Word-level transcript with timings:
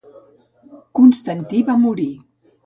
Constantí 0.99 1.61
va 1.69 1.77
morir. 1.83 2.09